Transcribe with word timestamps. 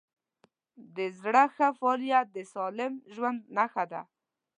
د 0.95 0.97
زړه 1.21 1.43
ښه 1.55 1.67
فعالیت 1.79 2.27
د 2.33 2.37
سالم 2.53 2.93
ژوند 3.13 3.39
نښه 3.55 3.83
ده. 3.91 4.01